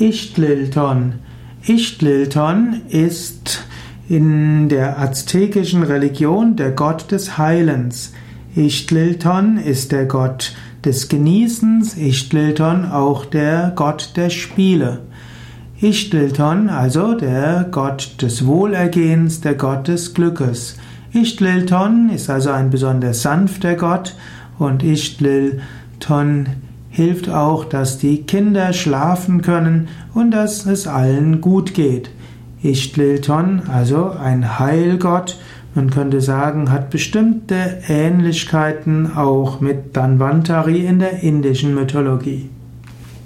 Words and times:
Ixtlilton. 0.00 1.16
Ixtlilton 1.66 2.80
ist 2.88 3.64
in 4.08 4.70
der 4.70 4.98
aztekischen 4.98 5.82
Religion 5.82 6.56
der 6.56 6.70
Gott 6.70 7.12
des 7.12 7.36
Heilens. 7.36 8.14
Ixtlilton 8.56 9.58
ist 9.58 9.92
der 9.92 10.06
Gott 10.06 10.54
des 10.86 11.10
Genießens, 11.10 11.98
Ixtlilton 11.98 12.86
auch 12.86 13.26
der 13.26 13.72
Gott 13.76 14.12
der 14.16 14.30
Spiele. 14.30 15.00
Ixtlilton, 15.82 16.70
also 16.70 17.12
der 17.14 17.68
Gott 17.70 18.22
des 18.22 18.46
Wohlergehens, 18.46 19.42
der 19.42 19.54
Gott 19.54 19.88
des 19.88 20.14
Glückes. 20.14 20.78
Ixtlilton 21.12 22.08
ist 22.08 22.30
also 22.30 22.50
ein 22.50 22.70
besonders 22.70 23.20
sanfter 23.20 23.74
Gott 23.74 24.14
und 24.58 24.82
Ixtlilton 24.82 26.48
hilft 26.90 27.28
auch, 27.28 27.64
dass 27.64 27.98
die 27.98 28.22
Kinder 28.22 28.72
schlafen 28.72 29.42
können 29.42 29.88
und 30.12 30.32
dass 30.32 30.66
es 30.66 30.86
allen 30.86 31.40
gut 31.40 31.74
geht. 31.74 32.10
Ixtlilton, 32.62 33.62
also 33.72 34.10
ein 34.10 34.58
Heilgott, 34.58 35.38
man 35.74 35.90
könnte 35.90 36.20
sagen, 36.20 36.70
hat 36.70 36.90
bestimmte 36.90 37.78
Ähnlichkeiten 37.88 39.16
auch 39.16 39.60
mit 39.60 39.96
Danvantari 39.96 40.84
in 40.84 40.98
der 40.98 41.22
indischen 41.22 41.74
Mythologie. 41.74 42.50